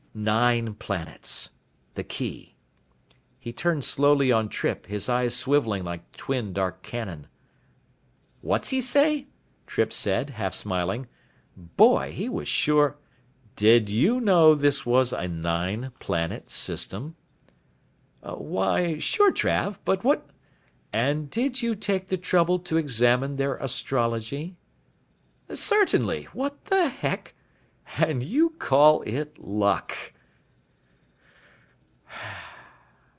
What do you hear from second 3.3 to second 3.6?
He